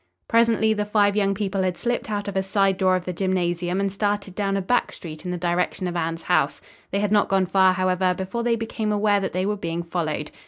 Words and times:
Presently 0.27 0.73
the 0.73 0.83
five 0.83 1.15
young 1.15 1.35
people 1.35 1.61
had 1.61 1.77
slipped 1.77 2.09
out 2.09 2.27
of 2.27 2.35
a 2.35 2.41
side 2.41 2.77
door 2.77 2.95
of 2.95 3.05
the 3.05 3.13
gymnasium 3.13 3.79
and 3.79 3.91
started 3.91 4.33
down 4.33 4.57
a 4.57 4.61
back 4.63 4.91
street 4.91 5.25
in 5.25 5.29
the 5.29 5.37
direction 5.37 5.87
of 5.87 5.95
Anne's 5.95 6.23
house. 6.23 6.59
They 6.89 7.01
had 7.01 7.11
not 7.11 7.29
gone 7.29 7.45
far, 7.45 7.73
however, 7.73 8.15
before 8.15 8.41
they 8.41 8.55
became 8.55 8.91
aware 8.91 9.19
that 9.19 9.31
they 9.31 9.45
were 9.45 9.57
being 9.57 9.83
followed. 9.83 10.31